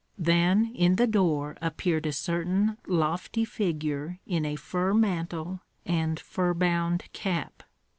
[0.17, 6.55] Then in the door appeared a certain lofty figure in a fur mantle and fur
[6.55, 7.61] bound cap.